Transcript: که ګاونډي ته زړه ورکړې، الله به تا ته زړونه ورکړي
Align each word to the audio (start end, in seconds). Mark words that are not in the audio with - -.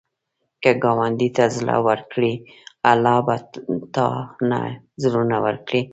که 0.63 0.71
ګاونډي 0.83 1.29
ته 1.37 1.45
زړه 1.57 1.75
ورکړې، 1.87 2.33
الله 2.91 3.17
به 3.25 3.35
تا 3.95 4.05
ته 4.47 4.61
زړونه 5.03 5.37
ورکړي 5.45 5.81